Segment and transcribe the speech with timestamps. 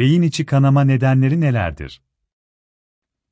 [0.00, 2.02] Beyin içi kanama nedenleri nelerdir?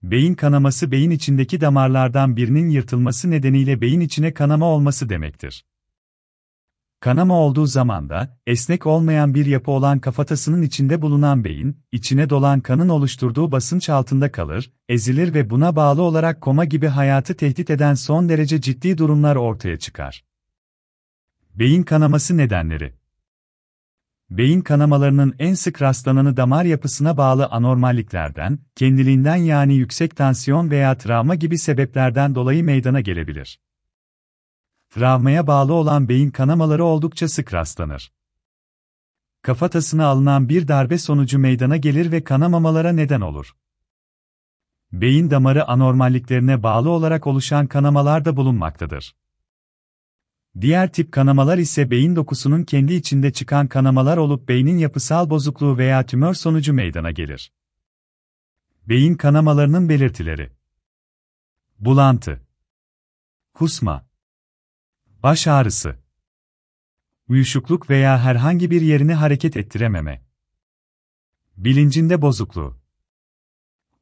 [0.03, 5.65] Beyin kanaması beyin içindeki damarlardan birinin yırtılması nedeniyle beyin içine kanama olması demektir.
[7.01, 12.61] Kanama olduğu zaman da, esnek olmayan bir yapı olan kafatasının içinde bulunan beyin, içine dolan
[12.61, 17.95] kanın oluşturduğu basınç altında kalır, ezilir ve buna bağlı olarak koma gibi hayatı tehdit eden
[17.95, 20.25] son derece ciddi durumlar ortaya çıkar.
[21.55, 22.99] Beyin kanaması nedenleri
[24.31, 31.35] Beyin kanamalarının en sık rastlananı damar yapısına bağlı anormalliklerden, kendiliğinden yani yüksek tansiyon veya travma
[31.35, 33.61] gibi sebeplerden dolayı meydana gelebilir.
[34.91, 38.13] Travmaya bağlı olan beyin kanamaları oldukça sık rastlanır.
[39.43, 43.57] Kafatasına alınan bir darbe sonucu meydana gelir ve kanamamalara neden olur.
[44.93, 49.15] Beyin damarı anormalliklerine bağlı olarak oluşan kanamalar da bulunmaktadır.
[50.61, 56.07] Diğer tip kanamalar ise beyin dokusunun kendi içinde çıkan kanamalar olup beynin yapısal bozukluğu veya
[56.07, 57.53] tümör sonucu meydana gelir.
[58.89, 60.51] Beyin kanamalarının belirtileri.
[61.79, 62.47] Bulantı.
[63.55, 64.09] Kusma.
[65.23, 65.99] Baş ağrısı.
[67.29, 70.23] Uyuşukluk veya herhangi bir yerini hareket ettirememe.
[71.57, 72.81] Bilincinde bozukluğu.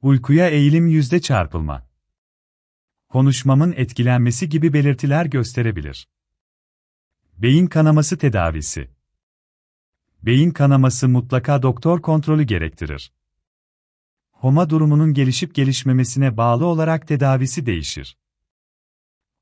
[0.03, 1.89] Uykuya eğilim yüzde çarpılma.
[3.09, 6.09] Konuşmamın etkilenmesi gibi belirtiler gösterebilir.
[7.39, 8.91] Beyin kanaması tedavisi.
[10.23, 13.13] Beyin kanaması mutlaka doktor kontrolü gerektirir.
[14.33, 18.19] Koma durumunun gelişip gelişmemesine bağlı olarak tedavisi değişir.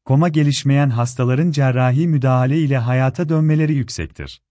[0.04, 4.42] Koma gelişmeyen hastaların cerrahi müdahale ile hayata dönmeleri yüksektir.